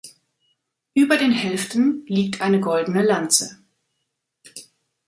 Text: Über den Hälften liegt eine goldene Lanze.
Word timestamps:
Über 0.95 1.15
den 1.15 1.31
Hälften 1.31 2.03
liegt 2.07 2.41
eine 2.41 2.59
goldene 2.59 3.03
Lanze. 3.05 3.59